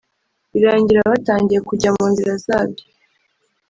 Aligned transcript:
birangira 0.53 1.01
watangiye 1.11 1.59
kujya 1.69 1.89
mu 1.95 2.05
nzira 2.11 2.33
zabyo 2.45 2.85